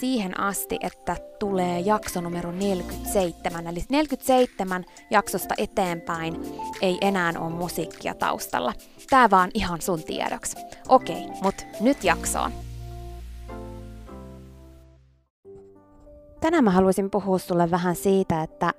[0.00, 3.66] siihen asti, että tulee jakso numero 47.
[3.66, 6.42] Eli 47 jaksosta eteenpäin
[6.82, 8.72] ei enää ole musiikkia taustalla.
[9.10, 10.56] Tää vaan ihan sun tiedoksi.
[10.88, 12.52] Okei, mut nyt jaksoon.
[16.40, 18.74] Tänään mä haluaisin puhua sulle vähän siitä, että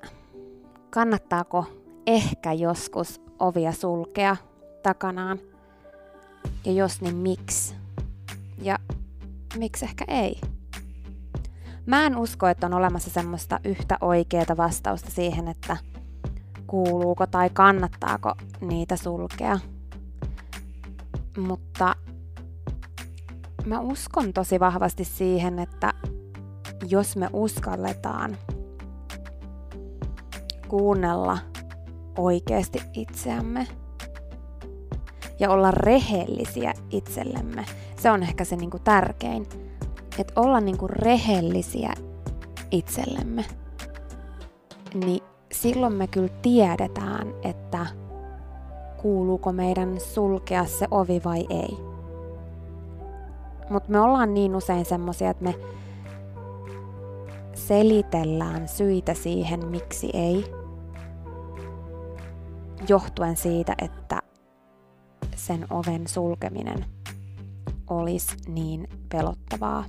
[0.90, 1.66] kannattaako
[2.08, 4.38] ehkä joskus ovia sulkea
[4.84, 5.40] takanaan.
[6.66, 7.76] Ja jos niin miksi?
[8.62, 8.80] Ja
[9.58, 10.42] miksi ehkä ei?
[11.86, 15.78] Mä en usko, että on olemassa semmoista yhtä oikeaa vastausta siihen, että
[16.68, 19.60] kuuluuko tai kannattaako niitä sulkea.
[21.38, 21.96] Mutta
[23.66, 25.94] mä uskon tosi vahvasti siihen, että
[26.90, 28.38] jos me uskalletaan
[30.68, 31.38] kuunnella
[32.18, 33.68] oikeasti itseämme
[35.40, 37.66] ja olla rehellisiä itsellemme,
[38.00, 39.65] se on ehkä se niinku tärkein
[40.20, 41.94] että olla niinku rehellisiä
[42.72, 43.46] itsellemme,
[44.94, 47.86] niin silloin me kyllä tiedetään, että
[49.02, 51.78] kuuluuko meidän sulkea se ovi vai ei.
[53.70, 55.56] Mutta me ollaan niin usein semmoisia, että me
[57.54, 60.46] selitellään syitä siihen, miksi ei,
[62.90, 64.22] johtuen siitä, että
[65.36, 66.86] sen oven sulkeminen
[67.90, 69.84] olisi niin pelottavaa.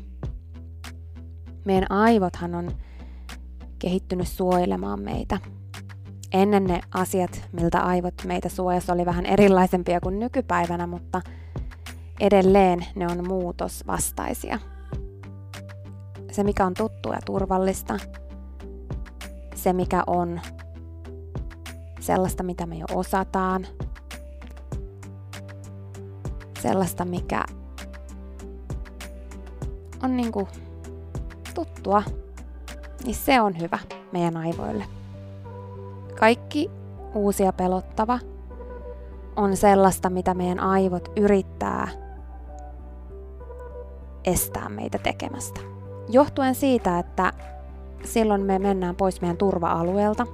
[1.66, 2.70] Meidän aivothan on
[3.78, 5.40] kehittynyt suojelemaan meitä.
[6.32, 11.20] Ennen ne asiat, miltä aivot meitä suojasi, oli vähän erilaisempia kuin nykypäivänä, mutta
[12.20, 14.58] edelleen ne on muutosvastaisia.
[16.32, 17.98] Se, mikä on tuttu ja turvallista,
[19.54, 20.40] se, mikä on
[22.00, 23.66] sellaista, mitä me jo osataan,
[26.62, 27.44] sellaista, mikä
[30.02, 30.48] on niinku
[31.56, 32.02] tuttua,
[33.04, 33.78] niin se on hyvä
[34.12, 34.84] meidän aivoille.
[36.18, 36.70] Kaikki
[37.14, 38.18] uusi ja pelottava
[39.36, 41.88] on sellaista, mitä meidän aivot yrittää
[44.24, 45.60] estää meitä tekemästä.
[46.08, 47.32] Johtuen siitä, että
[48.04, 50.26] silloin me mennään pois meidän turva-alueelta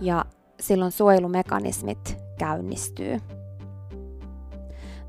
[0.00, 0.24] ja
[0.60, 3.20] silloin suojelumekanismit käynnistyy.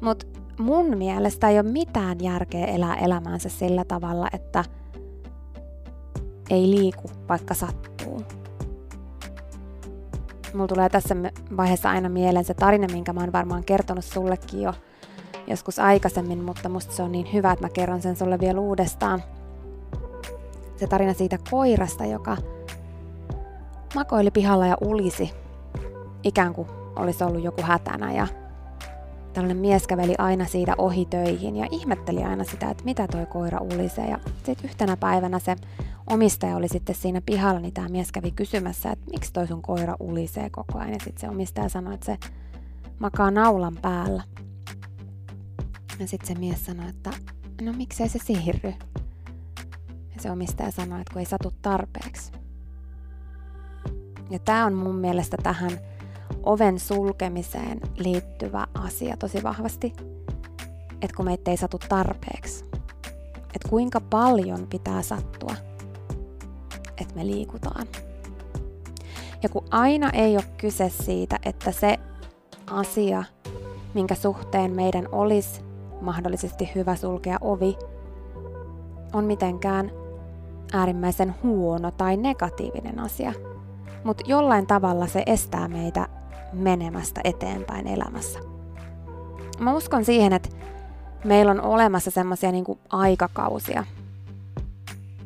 [0.01, 0.25] Mutta
[0.59, 4.63] mun mielestä ei ole mitään järkeä elää elämäänsä sillä tavalla, että
[6.49, 8.21] ei liiku, vaikka sattuu.
[10.53, 11.15] Mulla tulee tässä
[11.57, 14.73] vaiheessa aina mieleen se tarina, minkä mä oon varmaan kertonut sullekin jo
[15.47, 19.23] joskus aikaisemmin, mutta musta se on niin hyvä, että mä kerron sen sulle vielä uudestaan.
[20.75, 22.37] Se tarina siitä koirasta, joka
[23.95, 25.31] makoili pihalla ja ulisi,
[26.23, 28.27] ikään kuin olisi ollut joku hätänä ja
[29.33, 33.59] tällainen mies käveli aina siitä ohi töihin ja ihmetteli aina sitä, että mitä toi koira
[33.59, 34.09] ulisee.
[34.09, 35.55] Ja sitten yhtenä päivänä se
[36.07, 39.95] omistaja oli sitten siinä pihalla, niin tämä mies kävi kysymässä, että miksi toi sun koira
[39.99, 40.93] ulisee koko ajan.
[40.93, 42.17] Ja sitten se omistaja sanoi, että se
[42.99, 44.23] makaa naulan päällä.
[45.99, 47.11] Ja sitten se mies sanoi, että
[47.61, 48.73] no miksei se siirry.
[50.15, 52.31] Ja se omistaja sanoi, että kun ei satu tarpeeksi.
[54.29, 55.71] Ja tämä on mun mielestä tähän
[56.43, 59.93] oven sulkemiseen liittyvä asia tosi vahvasti,
[61.01, 62.65] että kun meitä ei satu tarpeeksi,
[63.55, 65.55] että kuinka paljon pitää sattua,
[66.97, 67.87] että me liikutaan.
[69.43, 71.99] Ja kun aina ei ole kyse siitä, että se
[72.67, 73.23] asia,
[73.93, 75.61] minkä suhteen meidän olisi
[76.01, 77.77] mahdollisesti hyvä sulkea ovi,
[79.13, 79.91] on mitenkään
[80.73, 83.33] äärimmäisen huono tai negatiivinen asia.
[84.03, 86.07] Mutta jollain tavalla se estää meitä
[86.53, 88.39] menemästä eteenpäin elämässä.
[89.59, 90.49] Mä uskon siihen, että
[91.23, 93.83] meillä on olemassa semmoisia niin aikakausia,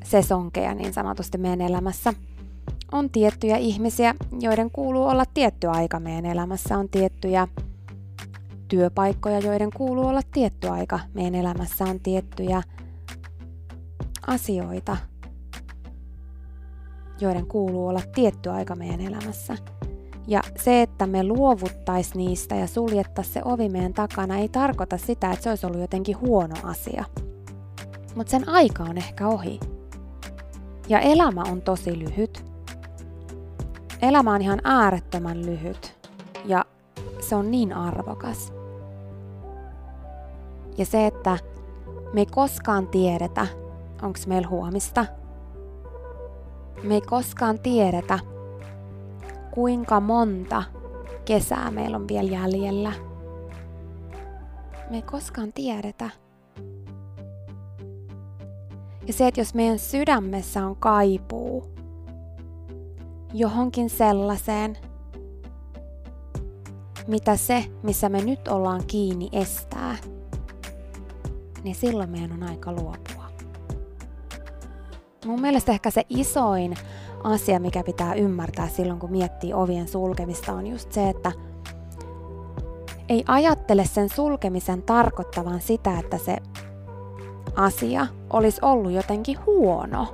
[0.03, 2.13] sesonkeja niin sanotusti meidän elämässä.
[2.91, 6.77] On tiettyjä ihmisiä, joiden kuuluu olla tietty aika meidän elämässä.
[6.77, 7.47] On tiettyjä
[8.67, 11.83] työpaikkoja, joiden kuuluu olla tietty aika meidän elämässä.
[11.83, 12.63] On tiettyjä
[14.27, 14.97] asioita,
[17.19, 19.57] joiden kuuluu olla tietty aika meidän elämässä.
[20.27, 25.31] Ja se, että me luovuttais niistä ja suljettais se ovi meidän takana, ei tarkoita sitä,
[25.31, 27.05] että se olisi ollut jotenkin huono asia.
[28.15, 29.59] Mutta sen aika on ehkä ohi.
[30.89, 32.45] Ja elämä on tosi lyhyt.
[34.01, 36.09] Elämä on ihan äärettömän lyhyt.
[36.45, 36.65] Ja
[37.19, 38.53] se on niin arvokas.
[40.77, 41.37] Ja se, että
[42.13, 43.47] me ei koskaan tiedetä,
[44.01, 45.05] onko meillä huomista.
[46.83, 48.19] Me ei koskaan tiedetä,
[49.55, 50.63] kuinka monta
[51.25, 52.91] kesää meillä on vielä jäljellä.
[54.89, 56.09] Me ei koskaan tiedetä.
[59.07, 61.75] Ja se, että jos meidän sydämessä on kaipuu
[63.33, 64.77] johonkin sellaiseen,
[67.07, 69.95] mitä se, missä me nyt ollaan kiinni, estää,
[71.63, 73.25] niin silloin meidän on aika luopua.
[75.25, 76.75] Mun mielestä ehkä se isoin
[77.23, 81.31] asia, mikä pitää ymmärtää silloin, kun miettii ovien sulkemista, on just se, että
[83.09, 86.37] ei ajattele sen sulkemisen tarkoittavan sitä, että se
[87.55, 90.13] asia olisi ollut jotenkin huono,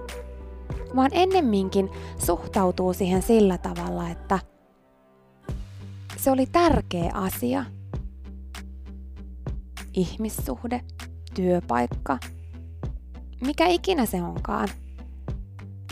[0.96, 1.90] vaan ennemminkin
[2.26, 4.40] suhtautuu siihen sillä tavalla, että
[6.18, 7.66] se oli tärkeä asia.
[9.94, 10.82] Ihmissuhde,
[11.34, 12.18] työpaikka,
[13.46, 14.68] mikä ikinä se onkaan.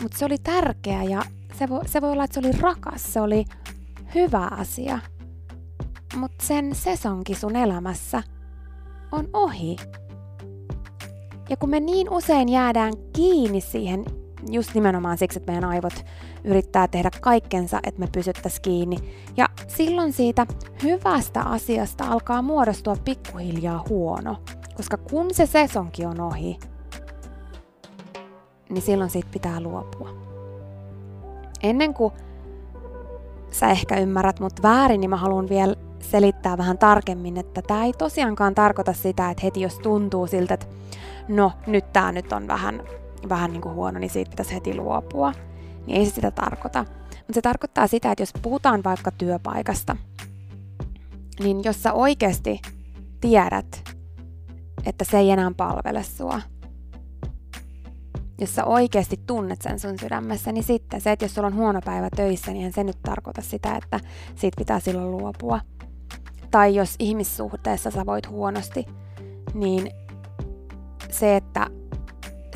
[0.02, 1.22] Mutta se oli tärkeä ja
[1.58, 3.44] se voi, se voi olla, että se oli rakas, se oli
[4.14, 4.98] hyvä asia.
[6.16, 8.22] Mutta sen sesonki sun elämässä
[9.12, 9.76] on ohi.
[11.48, 14.04] Ja kun me niin usein jäädään kiinni siihen,
[14.50, 16.04] just nimenomaan siksi, että meidän aivot
[16.44, 18.96] yrittää tehdä kaikkensa, että me pysyttäisiin kiinni.
[19.36, 20.46] Ja silloin siitä
[20.82, 24.36] hyvästä asiasta alkaa muodostua pikkuhiljaa huono.
[24.74, 26.58] Koska kun se sesonki on ohi,
[28.70, 30.14] niin silloin siitä pitää luopua.
[31.62, 32.12] Ennen kuin
[33.50, 37.92] sä ehkä ymmärrät mut väärin, niin mä haluan vielä selittää vähän tarkemmin, että tämä ei
[37.92, 40.66] tosiaankaan tarkoita sitä, että heti jos tuntuu siltä, että
[41.28, 42.82] no nyt tämä nyt on vähän,
[43.28, 45.32] vähän niin kuin huono, niin siitä pitäisi heti luopua.
[45.86, 46.84] Niin ei se sitä tarkoita.
[47.10, 49.96] Mutta se tarkoittaa sitä, että jos puhutaan vaikka työpaikasta,
[51.42, 52.60] niin jos sä oikeasti
[53.20, 53.82] tiedät,
[54.86, 56.40] että se ei enää palvele sua,
[58.40, 61.80] jos sä oikeasti tunnet sen sun sydämessä, niin sitten se, että jos sulla on huono
[61.84, 64.00] päivä töissä, niin se nyt tarkoita sitä, että
[64.34, 65.60] siitä pitää silloin luopua.
[66.50, 68.86] Tai jos ihmissuhteessa sä voit huonosti,
[69.54, 69.90] niin
[71.10, 71.66] se, että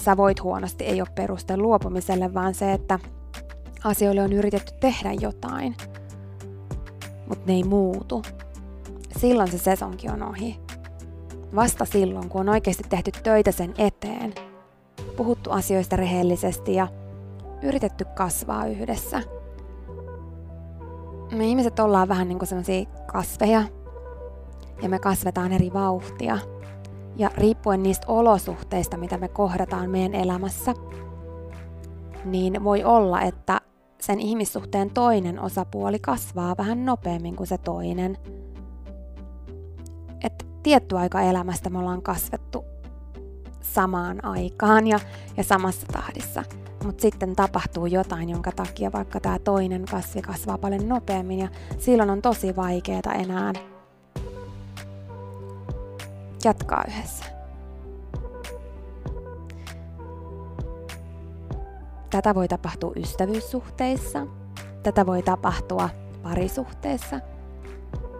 [0.01, 2.99] sä voit huonosti, ei ole peruste luopumiselle, vaan se, että
[3.85, 5.77] asioille on yritetty tehdä jotain,
[7.29, 8.23] mutta ne ei muutu.
[9.19, 10.61] Silloin se sesonki on ohi.
[11.55, 14.35] vasta silloin, kun on oikeasti tehty töitä sen eteen,
[15.17, 16.89] puhuttu asioista rehellisesti ja
[17.63, 19.23] yritetty kasvaa yhdessä.
[21.33, 23.63] Me ihmiset ollaan vähän niin kuin sellaisia kasveja,
[24.83, 26.39] ja me kasvetaan eri vauhtia.
[27.17, 30.75] Ja riippuen niistä olosuhteista, mitä me kohdataan meidän elämässä,
[32.25, 33.61] niin voi olla, että
[34.01, 38.19] sen ihmissuhteen toinen osapuoli kasvaa vähän nopeammin kuin se toinen.
[40.25, 42.65] Et tietty aika elämästä me ollaan kasvettu
[43.73, 44.99] samaan aikaan ja,
[45.37, 46.45] ja samassa tahdissa.
[46.85, 52.11] Mutta sitten tapahtuu jotain, jonka takia vaikka tämä toinen kasvi kasvaa paljon nopeammin ja silloin
[52.11, 53.53] on tosi vaikeaa enää
[56.45, 57.25] jatkaa yhdessä.
[62.11, 64.27] Tätä voi tapahtua ystävyyssuhteissa,
[64.83, 65.91] tätä voi tapahtua
[66.23, 67.21] parisuhteessa,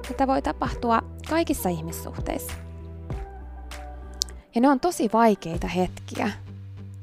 [0.09, 2.64] tätä voi tapahtua kaikissa ihmissuhteissa.
[4.55, 6.31] Ja ne on tosi vaikeita hetkiä,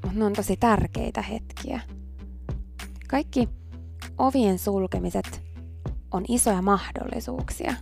[0.03, 1.79] mutta ne on tosi tärkeitä hetkiä.
[3.07, 3.49] Kaikki
[4.17, 5.41] ovien sulkemiset
[6.11, 7.73] on isoja mahdollisuuksia.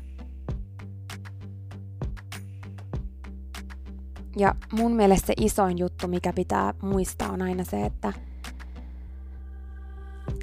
[4.37, 8.13] Ja mun mielestä se isoin juttu, mikä pitää muistaa, on aina se, että–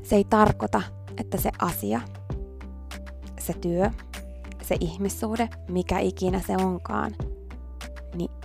[0.08, 0.82] se ei tarkoita,
[1.20, 2.00] että se asia,
[3.38, 3.90] se työ,
[4.62, 7.14] se ihmissuhde, mikä ikinä se onkaan,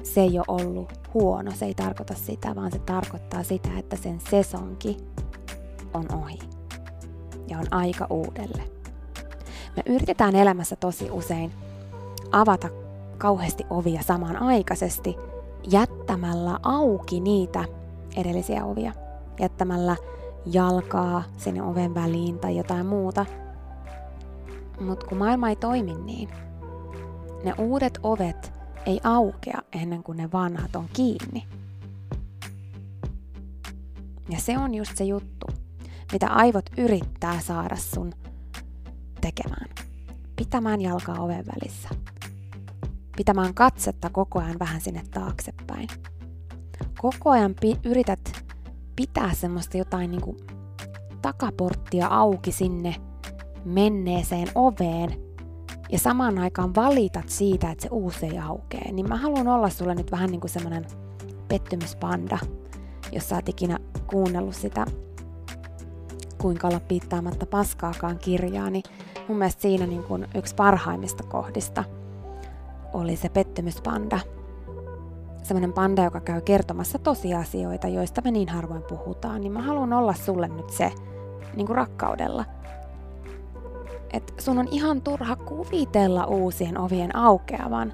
[0.03, 1.51] se ei ole ollut huono.
[1.51, 4.97] Se ei tarkoita sitä, vaan se tarkoittaa sitä, että sen sesonki
[5.93, 6.39] on ohi
[7.47, 8.63] ja on aika uudelle.
[9.75, 11.51] Me yritetään elämässä tosi usein
[12.31, 12.69] avata
[13.17, 15.17] kauheasti ovia samanaikaisesti
[15.71, 17.65] jättämällä auki niitä
[18.17, 18.93] edellisiä ovia,
[19.39, 19.95] jättämällä
[20.45, 23.25] jalkaa sinne oven väliin tai jotain muuta.
[24.79, 26.29] Mutta kun maailma ei toimi niin,
[27.43, 31.47] ne uudet ovet ei aukea ennen kuin ne vanhat on kiinni.
[34.29, 35.47] Ja se on just se juttu,
[36.11, 38.13] mitä aivot yrittää saada sun
[39.21, 39.69] tekemään.
[40.35, 41.89] Pitämään jalkaa oven välissä.
[43.17, 45.87] Pitämään katsetta koko ajan vähän sinne taaksepäin.
[47.01, 48.45] Koko ajan pi- yrität
[48.95, 50.37] pitää semmoista jotain niin kuin
[51.21, 52.95] takaporttia auki sinne
[53.65, 55.30] menneeseen oveen
[55.91, 59.95] ja samaan aikaan valitat siitä, että se uusi ei aukee, niin mä haluan olla sulle
[59.95, 60.85] nyt vähän niin kuin semmoinen
[61.47, 62.37] pettymyspanda,
[63.11, 64.85] jos sä oot ikinä kuunnellut sitä
[66.37, 68.83] kuinka olla piittaamatta paskaakaan kirjaa, niin
[69.27, 71.83] mun mielestä siinä niin kuin yksi parhaimmista kohdista
[72.93, 74.19] oli se pettymyspanda–
[75.43, 80.13] semmoinen panda, joka käy kertomassa tosiasioita, joista me niin harvoin puhutaan, niin mä haluan olla
[80.13, 80.91] sulle nyt se
[81.55, 82.45] niin kuin rakkaudella.
[84.13, 87.93] Et sun on ihan turha kuvitella uusien ovien aukeavan,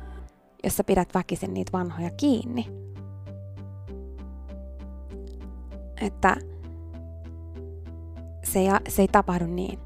[0.63, 2.67] jos sä pidät väkisin niitä vanhoja kiinni.
[6.01, 6.35] Että
[8.43, 9.79] se ei, se ei tapahdu niin.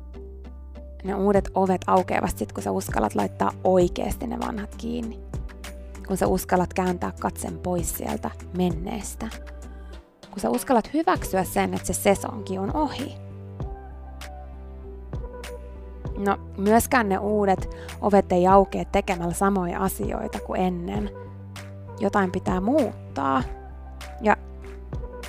[1.04, 5.32] Ne uudet ovet aukeavat sit, kun sä uskallat laittaa oikeasti ne vanhat kiinni
[6.12, 9.30] kun sä uskallat kääntää katsen pois sieltä menneestä.
[10.30, 13.16] Kun sä uskallat hyväksyä sen, että se sesonki on ohi.
[16.26, 17.70] No, myöskään ne uudet
[18.02, 21.10] ovet ei aukea tekemällä samoja asioita kuin ennen.
[22.00, 23.44] Jotain pitää muuttaa.
[24.22, 24.38] Ja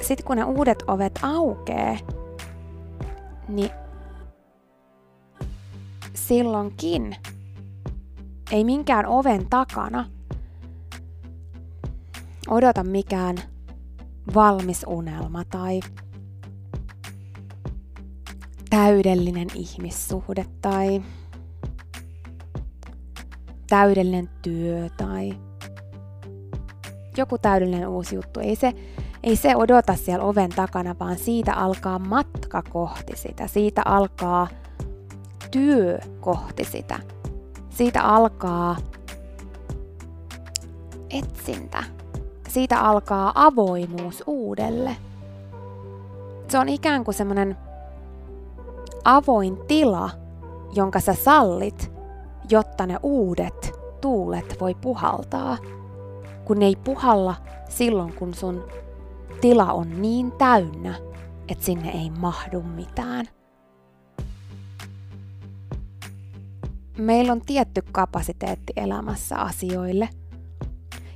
[0.00, 1.98] sitten kun ne uudet ovet aukee,
[3.48, 3.70] niin
[6.14, 7.16] silloinkin
[8.50, 10.04] ei minkään oven takana
[12.48, 13.36] odota mikään
[14.34, 15.80] valmis unelma tai
[18.72, 21.02] täydellinen ihmissuhde tai
[23.68, 25.38] täydellinen työ tai
[27.16, 28.40] joku täydellinen uusi juttu.
[28.40, 28.72] Ei se,
[29.22, 33.46] ei se odota siellä oven takana, vaan siitä alkaa matka kohti sitä.
[33.46, 34.48] Siitä alkaa
[35.50, 36.98] työ kohti sitä.
[37.70, 38.76] Siitä alkaa
[41.10, 41.84] etsintä
[42.48, 44.96] siitä alkaa avoimuus uudelle.
[46.48, 47.56] Se on ikään kuin semmoinen
[49.04, 50.10] avoin tila,
[50.74, 51.92] jonka sä sallit,
[52.50, 55.56] jotta ne uudet tuulet voi puhaltaa.
[56.44, 57.34] Kun ne ei puhalla
[57.68, 58.64] silloin, kun sun
[59.40, 60.94] tila on niin täynnä,
[61.48, 63.26] että sinne ei mahdu mitään.
[66.98, 70.08] Meillä on tietty kapasiteetti elämässä asioille–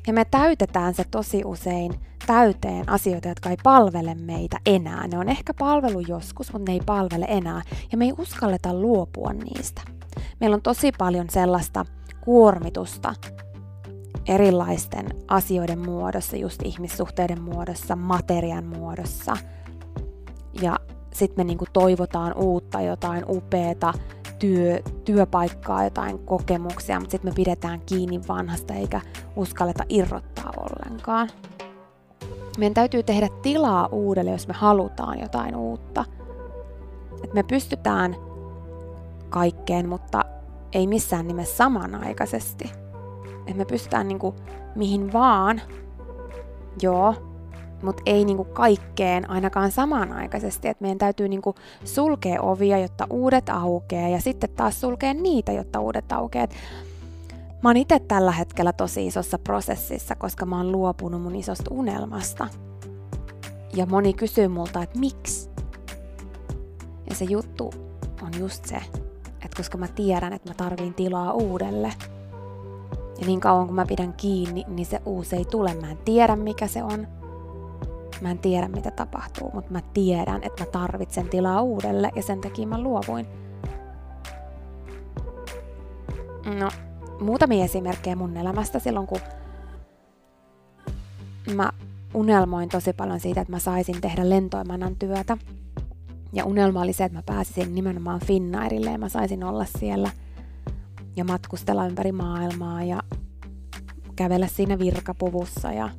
[0.06, 1.92] ja me täytetään se tosi usein
[2.26, 5.08] täyteen asioita, jotka ei palvele meitä enää.
[5.08, 7.62] Ne on ehkä palvelu joskus, mutta ne ei palvele enää.
[7.92, 9.82] Ja me ei uskalleta luopua niistä.
[10.40, 11.84] Meillä on tosi paljon sellaista
[12.20, 13.14] kuormitusta,
[14.26, 19.36] erilaisten asioiden muodossa, just ihmissuhteiden muodossa, materian muodossa.
[20.62, 20.78] Ja
[21.14, 23.92] sitten me niinku toivotaan uutta, jotain upeata,
[24.38, 29.00] työ, työpaikkaa, jotain kokemuksia, mutta sitten me pidetään kiinni vanhasta eikä
[29.36, 31.28] uskalleta irrottaa ollenkaan.
[32.58, 36.04] Meidän täytyy tehdä tilaa uudelle, jos me halutaan jotain uutta.
[37.24, 38.16] Et me pystytään
[39.28, 40.24] kaikkeen, mutta
[40.72, 42.72] ei missään nimessä samanaikaisesti.
[43.46, 44.34] Et me pystytään niinku
[44.74, 45.60] mihin vaan,
[46.82, 47.14] joo,
[47.82, 50.68] mutta ei niinku kaikkeen ainakaan samanaikaisesti.
[50.68, 51.54] Et meidän täytyy niinku
[51.84, 56.46] sulkea ovia, jotta uudet aukeaa, ja sitten taas sulkea niitä, jotta uudet aukeaa.
[57.62, 62.48] Mä oon itse tällä hetkellä tosi isossa prosessissa, koska mä oon luopunut mun isosta unelmasta.
[63.74, 65.50] Ja moni kysyy multa, että miksi?
[67.08, 67.74] Ja se juttu
[68.22, 68.76] on just se,
[69.44, 71.92] että koska mä tiedän, että mä tarviin tilaa uudelle.
[73.20, 75.74] Ja niin kauan kun mä pidän kiinni, niin se uusi ei tule.
[75.74, 77.06] Mä en tiedä mikä se on.
[78.20, 82.40] Mä en tiedä mitä tapahtuu, mutta mä tiedän, että mä tarvitsen tilaa uudelle ja sen
[82.40, 83.26] takia mä luovuin.
[86.58, 86.68] No,
[87.20, 89.20] muutamia esimerkkejä mun elämästä silloin, kun
[91.54, 91.70] mä
[92.14, 95.38] unelmoin tosi paljon siitä, että mä saisin tehdä lentoimannan työtä.
[96.32, 100.10] Ja unelma oli se, että mä pääsisin nimenomaan Finnairille ja mä saisin olla siellä
[101.16, 103.02] ja matkustella ympäri maailmaa ja
[104.16, 105.90] kävellä siinä virkapuvussa ja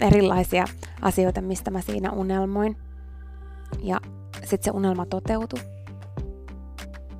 [0.00, 0.64] erilaisia
[1.02, 2.76] asioita, mistä mä siinä unelmoin.
[3.82, 4.00] Ja
[4.34, 5.60] sitten se unelma toteutui.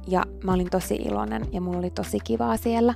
[0.07, 2.95] Ja mä olin tosi iloinen ja mulla oli tosi kivaa siellä.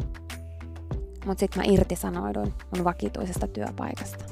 [1.26, 4.24] Mutta sitten mä irtisanoiduin mun vakituisesta työpaikasta.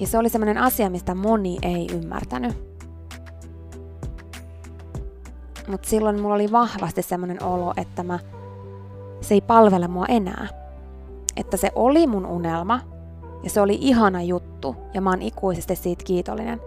[0.00, 2.70] Ja se oli semmoinen asia, mistä moni ei ymmärtänyt.
[5.68, 8.18] Mutta silloin mulla oli vahvasti semmoinen olo, että mä,
[9.20, 10.48] se ei palvele mua enää.
[11.36, 12.80] Että se oli mun unelma,
[13.42, 16.60] ja se oli ihana juttu, ja mä oon ikuisesti siitä kiitollinen.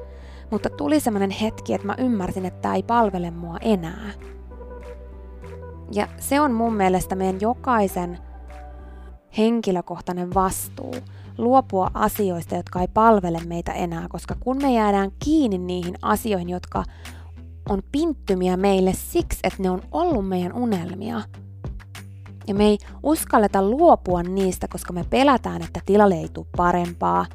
[0.52, 4.12] Mutta tuli semmoinen hetki, että mä ymmärsin, että tämä ei palvele mua enää.
[5.92, 8.18] Ja se on mun mielestä meidän jokaisen
[9.38, 10.96] henkilökohtainen vastuu
[11.38, 16.84] luopua asioista, jotka ei palvele meitä enää, koska kun me jäädään kiinni niihin asioihin, jotka
[17.70, 21.22] on pinttymiä meille siksi, että ne on ollut meidän unelmia,
[22.48, 27.26] ja me ei uskalleta luopua niistä, koska me pelätään, että tilalle ei tule parempaa.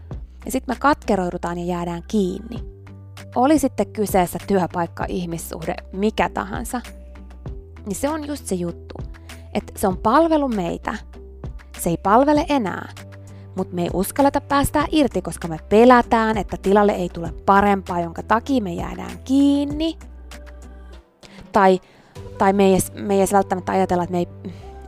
[0.45, 2.65] Ja sitten me katkeroidutaan ja jäädään kiinni.
[3.37, 6.81] Oli sitten kyseessä työpaikka, ihmissuhde, mikä tahansa.
[7.87, 8.95] Niin se on just se juttu,
[9.55, 10.95] että se on palvelu meitä.
[11.79, 12.89] Se ei palvele enää,
[13.57, 18.23] mutta me ei uskalleta päästää irti, koska me pelätään, että tilalle ei tule parempaa, jonka
[18.23, 19.99] takia me jäädään kiinni.
[21.53, 21.81] Tai,
[22.39, 24.29] tai me ei, edes, me ei edes välttämättä ajatella, että me ei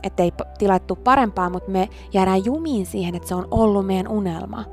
[0.03, 4.65] ettei tilattu parempaa, mutta me jäädään jumiin siihen, että se on ollut meidän unelma.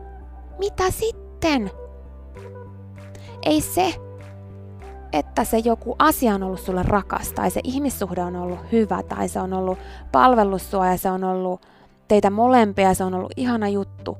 [0.59, 1.71] Mitä sitten?
[3.43, 3.95] Ei se,
[5.12, 9.29] että se joku asia on ollut sulle rakas, tai se ihmissuhde on ollut hyvä, tai
[9.29, 9.79] se on ollut
[10.12, 11.61] palvelussua ja se on ollut
[12.09, 14.19] teitä molempia se on ollut ihana juttu,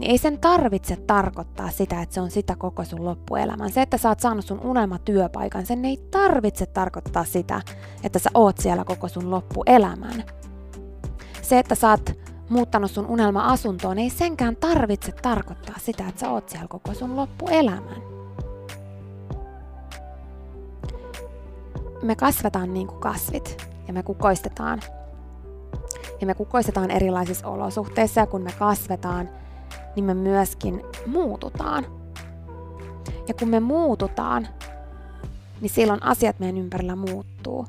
[0.00, 3.70] niin ei sen tarvitse tarkoittaa sitä, että se on sitä koko sun loppuelämän.
[3.70, 7.60] Se, että sä oot saanut sun unelmatyöpaikan, sen ei tarvitse tarkoittaa sitä,
[8.04, 10.24] että sä oot siellä koko sun loppuelämän.
[11.42, 12.10] Se, että sä oot
[12.48, 18.02] muuttanut sun unelma-asuntoon, ei senkään tarvitse tarkoittaa sitä, että sä oot siellä koko sun loppuelämän.
[22.02, 24.80] Me kasvetaan niin kuin kasvit ja me kukoistetaan.
[26.20, 29.28] Ja me kukoistetaan erilaisissa olosuhteissa ja kun me kasvetaan,
[29.96, 31.86] niin me myöskin muututaan.
[33.28, 34.48] Ja kun me muututaan,
[35.60, 37.66] niin silloin asiat meidän ympärillä muuttuu.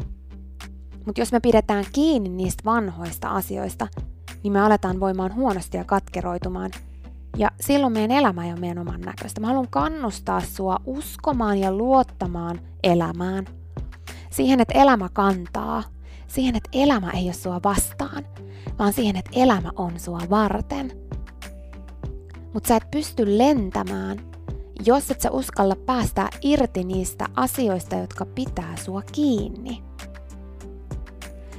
[1.06, 3.88] Mutta jos me pidetään kiinni niistä vanhoista asioista,
[4.44, 6.72] niin me aletaan voimaan huonosti ja katkeroitumaan.
[7.38, 9.42] Ja silloin meidän elämä ei ole meidän oman näköistä.
[9.42, 13.46] Mä haluan kannustaa sua uskomaan ja luottamaan elämään.
[14.30, 15.84] Siihen, että elämä kantaa.
[16.28, 18.26] Siihen, että elämä ei ole sua vastaan,
[18.80, 20.92] vaan siihen, että elämä on sua varten.
[22.54, 24.32] Mutta sä et pysty lentämään,
[24.86, 29.84] jos et sä uskalla päästää irti niistä asioista, jotka pitää sua kiinni.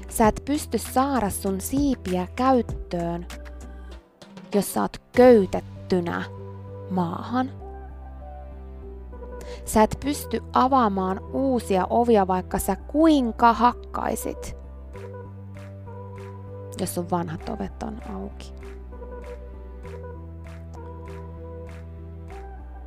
[0.09, 3.27] Sä et pysty saada sun siipiä käyttöön,
[4.55, 6.25] jos sä oot köytettynä
[6.91, 7.51] maahan.
[9.65, 14.57] Sä et pysty avaamaan uusia ovia, vaikka sä kuinka hakkaisit,
[16.81, 18.62] jos sun vanhat ovet on auki.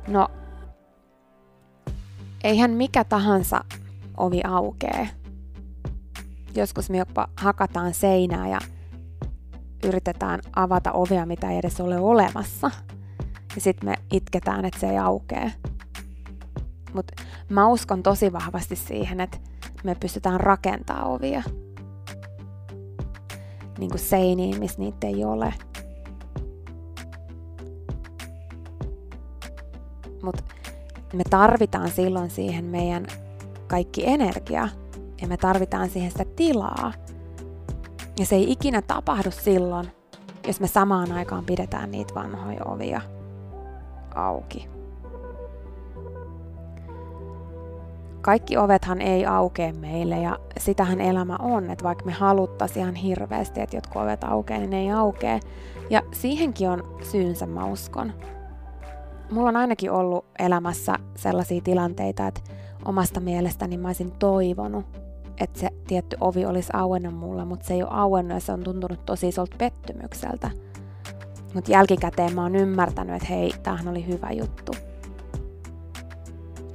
[0.08, 0.28] No,
[2.44, 3.64] eihän mikä tahansa
[4.16, 5.08] ovi aukee.
[6.54, 8.58] Joskus me jopa hakataan seinää ja
[9.84, 12.70] yritetään avata ovea, mitä ei edes ole olemassa.
[13.54, 15.52] Ja sitten me itketään, että se ei aukee.
[16.94, 19.38] Mutta mä uskon tosi vahvasti siihen, että
[19.84, 21.42] me pystytään rakentamaan ovia.
[23.78, 25.54] Niin kuin seiniin, missä niitä ei ole.
[30.26, 30.42] Mutta
[31.12, 33.06] me tarvitaan silloin siihen meidän
[33.66, 34.68] kaikki energia
[35.22, 36.92] ja me tarvitaan siihen sitä tilaa.
[38.18, 39.88] Ja se ei ikinä tapahdu silloin,
[40.46, 43.00] jos me samaan aikaan pidetään niitä vanhoja ovia
[44.14, 44.68] auki.
[48.20, 53.60] Kaikki ovethan ei aukee meille ja sitähän elämä on, että vaikka me haluttaisiin ihan hirveästi,
[53.60, 55.40] että jotkut ovet aukeaa, niin ne ei aukee.
[55.90, 58.12] Ja siihenkin on syynsä, mä uskon.
[59.30, 62.40] Mulla on ainakin ollut elämässä sellaisia tilanteita, että
[62.84, 64.84] omasta mielestäni mä olisin toivonut,
[65.40, 68.62] että se tietty ovi olisi auennut mulle, mutta se ei ole auennut ja se on
[68.62, 70.50] tuntunut tosi isolta pettymykseltä.
[71.54, 74.72] Mutta jälkikäteen mä oon ymmärtänyt, että hei, tämähän oli hyvä juttu.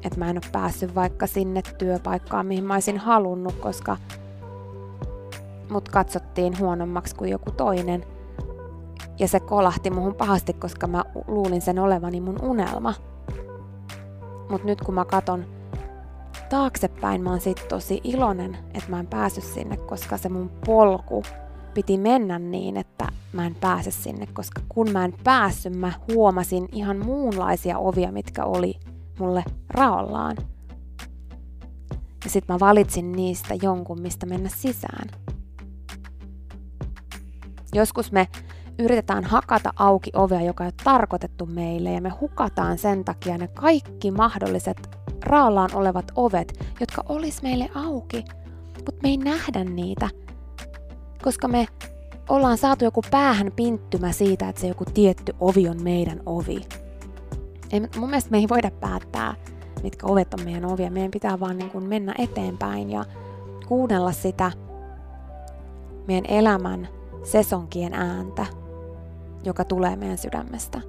[0.04, 3.98] Että mä en ole päässyt vaikka sinne työpaikkaan, mihin mä olisin halunnut, koska
[5.70, 8.06] mut katsottiin huonommaksi kuin joku toinen.
[9.20, 12.94] Ja se kolahti muhun pahasti, koska mä luulin sen olevani mun unelma.
[14.50, 15.46] Mutta nyt kun mä katon
[16.50, 21.24] taaksepäin, mä oon sit tosi iloinen, että mä en päässyt sinne, koska se mun polku
[21.74, 26.70] piti mennä niin, että mä en pääse sinne, koska kun mä en päässyt, mä huomasin
[26.72, 28.80] ihan muunlaisia ovia, mitkä oli
[29.20, 30.38] mulle raollaan.
[32.24, 35.10] Ja sit mä valitsin niistä jonkun, mistä mennä sisään.
[37.74, 38.28] Joskus me
[38.82, 44.12] yritetään hakata auki ovea, joka on tarkoitettu meille, ja me hukataan sen takia ne kaikki
[44.12, 44.78] mahdolliset
[45.26, 48.26] raollaan olevat ovet, jotka olis meille auki,
[48.76, 50.10] mutta me ei nähdä niitä,
[51.24, 51.68] koska me
[52.30, 56.62] ollaan saatu joku päähän pinttymä siitä, että se joku tietty ovi on meidän ovi.
[57.72, 59.36] Ei, mun mielestä me ei voida päättää,
[59.84, 60.92] mitkä ovet on meidän ovia.
[60.92, 63.06] Meidän pitää vaan niin kuin mennä eteenpäin ja
[63.68, 64.52] kuunnella sitä
[66.08, 66.88] meidän elämän
[67.24, 68.46] sesonkien ääntä,
[69.44, 70.82] joka tulee meidän sydämestä.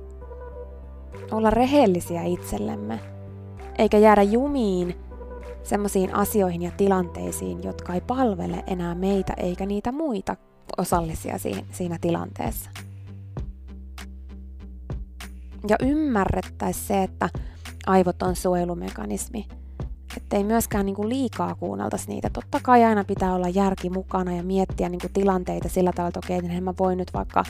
[1.31, 3.01] Olla rehellisiä itsellemme,
[3.79, 4.95] eikä jäädä jumiin
[5.63, 10.37] semmoisiin asioihin ja tilanteisiin, jotka ei palvele enää meitä eikä niitä muita
[10.79, 11.37] osallisia
[11.71, 12.71] siinä tilanteessa.
[15.69, 17.29] Ja ymmärrettäisiin se, että
[17.87, 19.47] aivot on suojelumekanismi.
[20.17, 22.31] Että ei myöskään niin kuin liikaa kuunneltaisi niitä.
[22.31, 26.21] Totta kai aina pitää olla järki mukana ja miettiä niin kuin tilanteita sillä tavalla, että
[26.25, 27.45] okei, niin mä voin nyt vaikka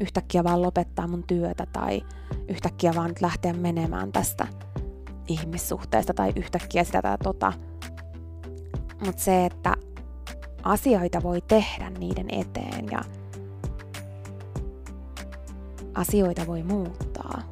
[0.00, 2.02] yhtäkkiä vaan lopettaa mun työtä tai
[2.48, 4.46] yhtäkkiä vaan nyt lähteä menemään tästä
[5.28, 7.52] ihmissuhteesta tai yhtäkkiä sitä tai tota.
[9.06, 9.74] Mutta se, että
[10.62, 13.00] asioita voi tehdä niiden eteen ja
[15.94, 17.42] asioita voi muuttaa.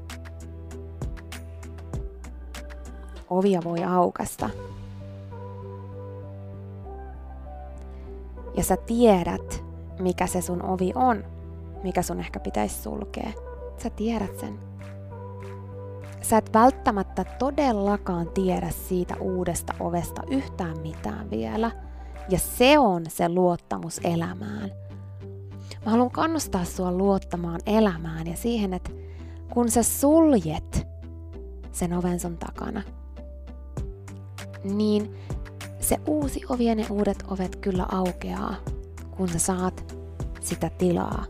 [3.30, 4.50] Ovia voi aukasta.
[8.56, 9.64] Ja sä tiedät,
[9.98, 11.24] mikä se sun ovi on,
[11.82, 13.32] mikä sun ehkä pitäisi sulkea.
[13.82, 14.58] Sä tiedät sen.
[16.22, 21.70] Sä et välttämättä todellakaan tiedä siitä uudesta ovesta yhtään mitään vielä.
[22.28, 24.70] Ja se on se luottamus elämään.
[25.84, 28.90] Mä haluan kannustaa sua luottamaan elämään ja siihen, että
[29.52, 30.86] kun sä suljet
[31.72, 32.82] sen oven sun takana,
[34.64, 35.14] niin
[35.80, 38.54] se uusi ovi ja ne uudet ovet kyllä aukeaa,
[39.10, 39.96] kun sä saat
[40.40, 41.24] sitä tilaa,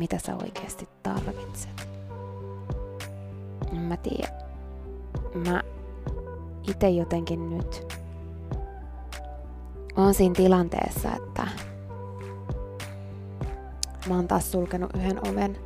[0.00, 1.88] mitä sä oikeasti tarvitset.
[3.72, 4.28] Mä tiedä.
[5.34, 5.62] Mä
[6.68, 8.00] itse jotenkin nyt
[9.96, 11.46] oon siinä tilanteessa, että
[14.08, 15.56] mä oon taas sulkenut yhden oven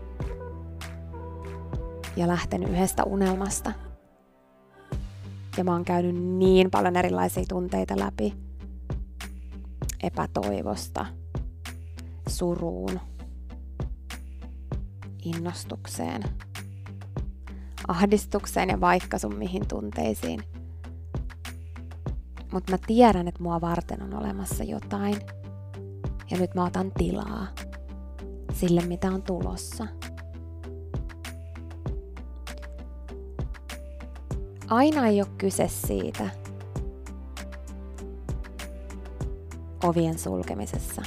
[2.17, 3.73] ja lähtenyt yhdestä unelmasta.
[5.57, 8.35] Ja mä oon käynyt niin paljon erilaisia tunteita läpi.
[10.03, 11.07] Epätoivosta,
[12.29, 13.01] suruun,
[15.25, 16.23] innostukseen,
[17.89, 20.43] ahdistukseen ja vaikka sun mihin tunteisiin.
[22.53, 25.17] Mutta mä tiedän, että mua varten on olemassa jotain.
[26.31, 27.47] Ja nyt mä otan tilaa
[28.53, 29.87] sille, mitä on tulossa.
[34.69, 36.31] Aina ei ole kyse siitä
[39.85, 41.03] ovien sulkemisessa,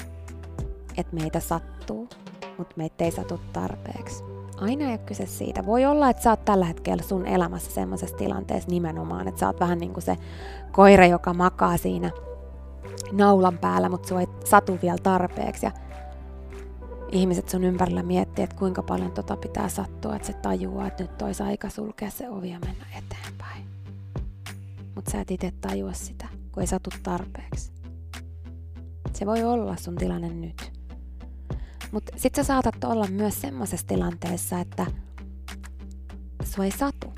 [0.97, 2.09] että meitä sattuu,
[2.57, 4.23] mutta meitä ei satu tarpeeksi.
[4.57, 5.65] Aina ei ole kyse siitä.
[5.65, 9.59] Voi olla, että sä oot tällä hetkellä sun elämässä semmoisessa tilanteessa nimenomaan, että sä oot
[9.59, 10.17] vähän niin kuin se
[10.71, 12.11] koira, joka makaa siinä
[13.11, 15.65] naulan päällä, mutta sua ei satu vielä tarpeeksi.
[15.65, 15.71] Ja
[17.11, 21.21] ihmiset sun ympärillä miettii, että kuinka paljon tota pitää sattua, että se tajuaa, että nyt
[21.21, 23.65] olisi aika sulkea se ovi ja mennä eteenpäin.
[24.95, 27.71] Mutta sä et itse tajua sitä, kun ei satu tarpeeksi.
[29.13, 30.76] Se voi olla sun tilanne nyt.
[31.91, 34.85] Mutta sit sä saatat olla myös semmoisessa tilanteessa, että
[36.43, 37.13] sua ei satu.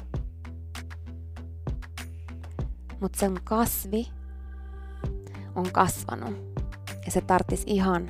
[3.00, 4.08] Mutta sen kasvi
[5.56, 6.36] on kasvanut
[7.06, 8.08] ja se tarttis ihan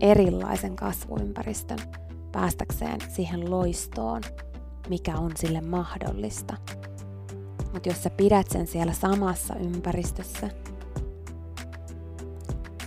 [0.00, 1.78] erilaisen kasvuympäristön
[2.32, 4.22] päästäkseen siihen loistoon,
[4.88, 6.56] mikä on sille mahdollista.
[7.72, 10.50] Mutta jos sä pidät sen siellä samassa ympäristössä,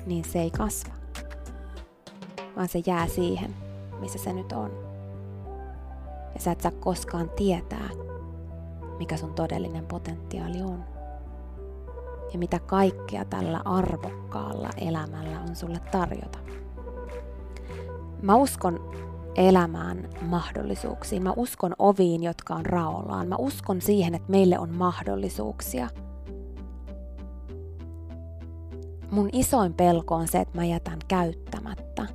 [0.05, 0.93] niin se ei kasva,
[2.55, 3.55] vaan se jää siihen,
[3.99, 4.71] missä se nyt on.
[6.33, 7.89] Ja sä et saa koskaan tietää,
[8.97, 10.83] mikä sun todellinen potentiaali on.
[12.33, 16.37] Ja mitä kaikkea tällä arvokkaalla elämällä on sulle tarjota.
[18.21, 18.91] Mä uskon
[19.35, 21.23] elämään mahdollisuuksiin.
[21.23, 23.27] Mä uskon oviin, jotka on raollaan.
[23.27, 25.89] Mä uskon siihen, että meille on mahdollisuuksia.
[29.11, 32.07] Mun isoin pelko on se, että mä jätän käyttämättä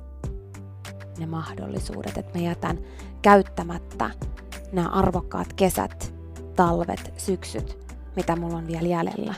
[1.21, 2.79] ne mahdollisuudet, että mä jätän
[3.21, 4.09] käyttämättä
[4.71, 6.13] nämä arvokkaat kesät,
[6.55, 7.77] talvet, syksyt,
[8.15, 9.33] mitä mulla on vielä jäljellä.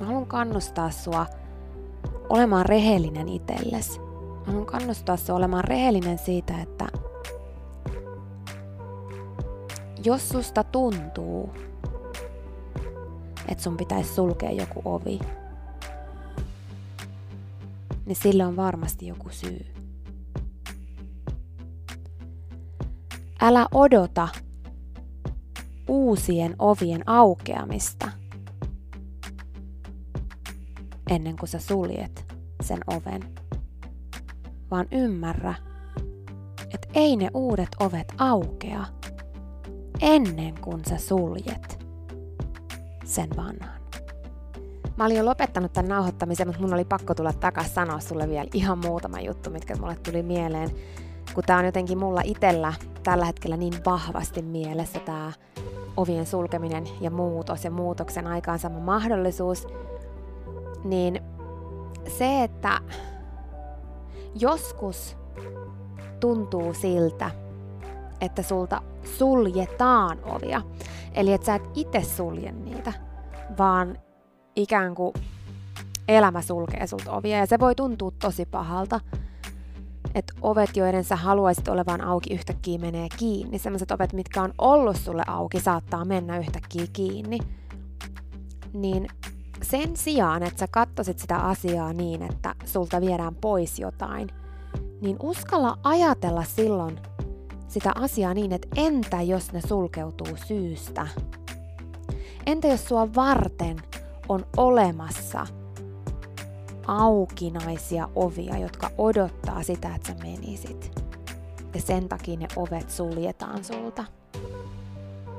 [0.00, 1.26] Mä haluan kannustaa sua
[2.28, 4.00] olemaan rehellinen itsellesi.
[4.00, 6.86] Mä haluan kannustaa sua olemaan rehellinen siitä, että
[10.04, 11.50] jos susta tuntuu,
[13.48, 15.18] että sun pitäisi sulkea joku ovi,
[18.06, 19.66] niin sille on varmasti joku syy.
[23.40, 24.28] Älä odota
[25.88, 28.10] uusien ovien aukeamista
[31.10, 33.34] ennen kuin sä suljet sen oven,
[34.70, 35.54] vaan ymmärrä,
[36.74, 38.84] että ei ne uudet ovet aukea
[40.00, 41.86] ennen kuin sä suljet
[43.04, 43.83] sen vanhan.
[44.96, 48.48] Mä olin jo lopettanut tämän nauhoittamisen, mutta mun oli pakko tulla takas sanoa sulle vielä
[48.52, 50.70] ihan muutama juttu, mitkä mulle tuli mieleen.
[51.34, 55.32] Kun tää on jotenkin mulla itellä tällä hetkellä niin vahvasti mielessä tää
[55.96, 59.66] ovien sulkeminen ja muutos ja muutoksen aikaansama mahdollisuus,
[60.84, 61.20] niin
[62.18, 62.80] se, että
[64.34, 65.16] joskus
[66.20, 67.30] tuntuu siltä,
[68.20, 68.82] että sulta
[69.18, 70.62] suljetaan ovia.
[71.14, 72.92] Eli että sä et itse sulje niitä,
[73.58, 73.98] vaan
[74.56, 75.14] ikään kuin
[76.08, 77.38] elämä sulkee sulta ovia.
[77.38, 79.00] Ja se voi tuntua tosi pahalta,
[80.14, 83.58] että ovet, joiden sä haluaisit olevan auki, yhtäkkiä menee kiinni.
[83.58, 87.38] Sellaiset ovet, mitkä on ollut sulle auki, saattaa mennä yhtäkkiä kiinni.
[88.72, 89.08] Niin
[89.62, 94.28] sen sijaan, että sä katsoisit sitä asiaa niin, että sulta viedään pois jotain,
[95.00, 96.98] niin uskalla ajatella silloin
[97.68, 101.06] sitä asiaa niin, että entä jos ne sulkeutuu syystä?
[102.46, 103.76] Entä jos sua varten
[104.28, 105.46] on olemassa
[106.86, 111.02] aukinaisia ovia, jotka odottaa sitä, että sä menisit.
[111.74, 114.04] Ja sen takia ne ovet suljetaan sulta.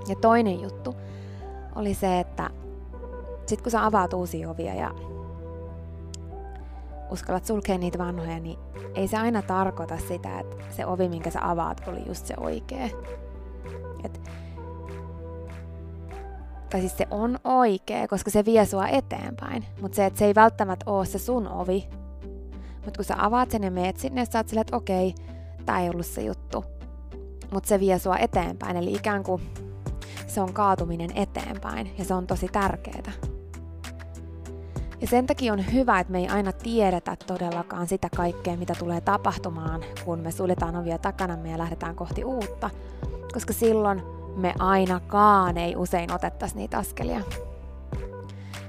[0.08, 0.96] Ja toinen juttu
[1.76, 2.50] oli se, että
[3.46, 4.92] sit kun sä avaat uusia ovia ja
[7.12, 8.60] uskallat sulkea niitä vanhoja, niin
[8.96, 12.90] ei se aina tarkoita sitä, että se ovi, minkä sä avaat, oli just se oikea.
[14.04, 14.22] Et,
[16.76, 19.66] tai siis se on oikea, koska se vie sua eteenpäin.
[19.82, 21.88] Mutta se, että se ei välttämättä ole se sun ovi.
[22.86, 25.16] Mutta kun sä avaat sen ja meet sinne, sä oot silleen, että okei,
[25.66, 26.66] tää ei ollut se juttu.
[27.52, 29.42] Mutta se vie sua eteenpäin, eli ikään kuin
[30.28, 33.12] se on kaatuminen eteenpäin, ja se on tosi tärkeää.
[35.02, 39.02] Ja sen takia on hyvä, että me ei aina tiedetä todellakaan sitä kaikkea, mitä tulee
[39.02, 42.70] tapahtumaan, kun me suljetaan ovia takana ja lähdetään kohti uutta,
[43.34, 44.02] koska silloin
[44.36, 47.22] me ainakaan ei usein otettaisi niitä askelia.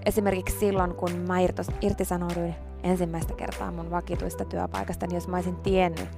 [0.06, 1.36] Esimerkiksi silloin, kun mä
[1.80, 6.08] irtisanouduin ensimmäistä kertaa mun vakituista työpaikasta, niin jos mä olisin tiennyt,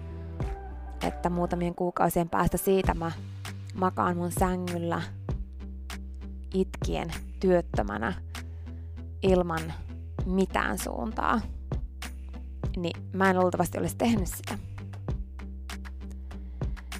[1.06, 3.12] että muutamien kuukausien päästä siitä mä
[3.74, 5.02] makaan mun sängyllä
[6.54, 7.08] itkien
[7.40, 8.12] työttömänä
[9.22, 9.72] ilman
[10.26, 11.40] mitään suuntaa,
[12.76, 14.58] niin mä en luultavasti olisi tehnyt sitä.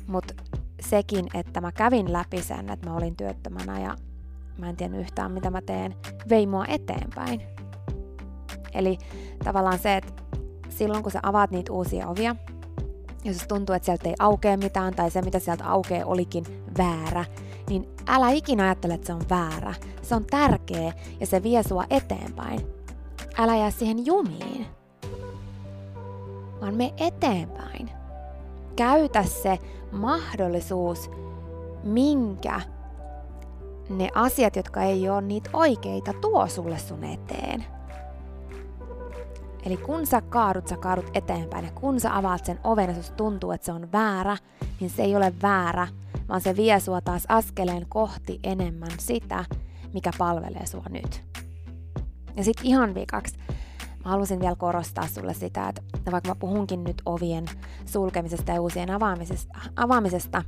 [0.07, 0.35] Mutta
[0.81, 3.97] sekin, että mä kävin läpi sen, että mä olin työttömänä ja
[4.59, 5.95] mä en tiennyt yhtään mitä mä teen,
[6.29, 7.43] vei mua eteenpäin.
[8.75, 8.99] Eli
[9.45, 10.23] tavallaan se, että
[10.69, 12.37] silloin kun sä avaat niitä uusia ovia,
[13.25, 16.45] jos tuntuu, että sieltä ei aukee mitään tai se mitä sieltä aukee olikin
[16.79, 17.25] väärä,
[17.69, 19.75] niin älä ikinä ajattele, että se on väärä.
[20.03, 22.79] Se on tärkeä ja se vie sua eteenpäin
[23.39, 24.67] älä jää siihen jumiin.
[26.61, 27.91] vaan me eteenpäin.
[28.79, 29.59] Käytä se
[29.93, 31.11] mahdollisuus,
[31.85, 32.61] minkä
[33.89, 37.65] ne asiat, jotka ei ole niitä oikeita, tuo sulle sun eteen.
[39.67, 43.53] Eli kun sä kaadut, sä kaadut eteenpäin ja kun sä avaat sen oven ja tuntuu,
[43.53, 44.37] että se on väärä,
[44.81, 45.89] niin se ei ole väärä,
[46.29, 49.45] vaan se vie sua taas askeleen kohti enemmän sitä,
[49.93, 51.23] mikä palvelee sua nyt.
[52.37, 53.39] Ja sitten ihan vikaksi,
[54.05, 55.83] mä halusin vielä korostaa sulle sitä, että
[56.13, 57.45] vaikka mä puhunkin nyt ovien
[57.87, 60.43] sulkemisesta ja uusien avaamisesta, avaamisesta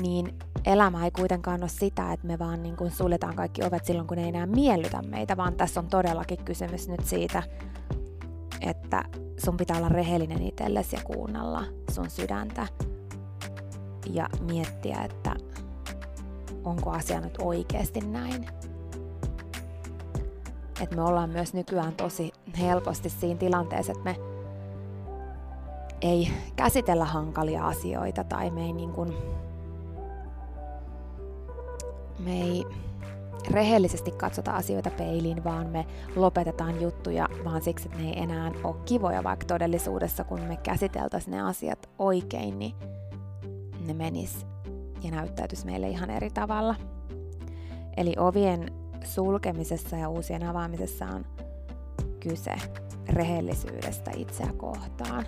[0.00, 4.08] niin elämä ei kuitenkaan ole sitä, että me vaan niin kuin suljetaan kaikki ovet silloin,
[4.08, 7.42] kun ei enää miellytä meitä, vaan tässä on todellakin kysymys nyt siitä,
[8.60, 9.04] että
[9.44, 12.66] sun pitää olla rehellinen itsellesi ja kuunnella sun sydäntä
[14.12, 15.36] ja miettiä, että
[16.64, 18.46] onko asia nyt oikeasti näin.
[20.80, 24.16] Että me ollaan myös nykyään tosi helposti siinä tilanteessa, että me
[26.00, 29.12] ei käsitellä hankalia asioita tai me ei niin kuin,
[32.18, 32.64] me ei
[33.50, 38.76] rehellisesti katsota asioita peiliin, vaan me lopetetaan juttuja vaan siksi, että ne ei enää ole
[38.84, 42.74] kivoja, vaikka todellisuudessa kun me käsiteltäisiin ne asiat oikein, niin
[43.86, 44.46] ne menis
[45.02, 46.74] ja näyttäytyisi meille ihan eri tavalla.
[47.96, 48.72] Eli ovien
[49.04, 51.24] sulkemisessa ja uusien avaamisessa on
[52.20, 52.56] kyse
[53.08, 55.26] rehellisyydestä itseä kohtaan.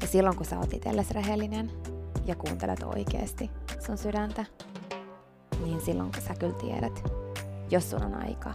[0.00, 1.72] Ja silloin kun sä oot itsellesi rehellinen
[2.26, 3.50] ja kuuntelet oikeasti
[3.86, 4.44] sun sydäntä,
[5.64, 7.04] niin silloin sä kyllä tiedät,
[7.70, 8.54] jos sun on aika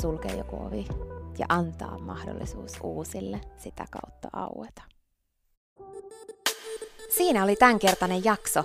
[0.00, 0.86] sulkea joku ovi
[1.38, 4.82] ja antaa mahdollisuus uusille sitä kautta aueta.
[7.10, 8.64] Siinä oli tämänkertainen jakso.